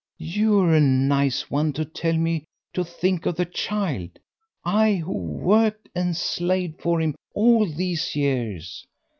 [0.17, 4.17] "You're a nice one to tell me to think of the child,
[4.65, 8.87] I who worked and slaved for him all these years."